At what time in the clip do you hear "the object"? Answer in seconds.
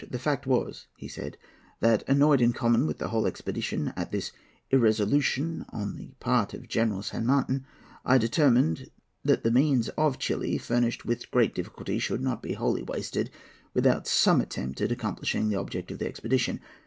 15.49-15.91